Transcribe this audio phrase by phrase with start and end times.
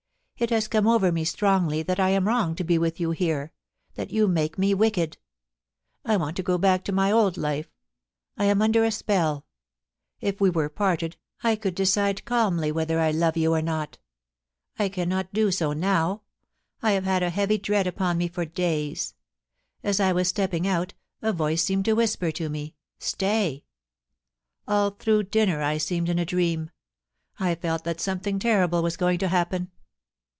[0.37, 3.51] It has come over me strongly that I am wrong to be with you here—
[3.93, 5.19] that you make me wicked.
[6.03, 7.69] I want to go back to my old life.
[8.37, 9.45] I am under a spelL
[10.19, 13.99] If we were parted, I could decide calmly whether I love you or not
[14.79, 16.23] I cannot do so now....
[16.81, 19.13] I have had a heavy dread upon me for days.
[19.83, 22.73] As I was stepping out, a voice seemed to whisper to me^"
[23.13, 23.63] Stay!"
[24.67, 26.71] All through dinner I seemed in a dream.
[27.39, 29.69] I felt that something terrible was going to happen.